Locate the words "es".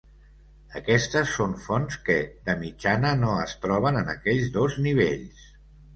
3.45-3.53